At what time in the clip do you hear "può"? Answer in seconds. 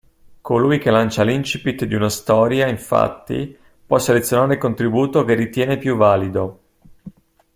3.85-3.99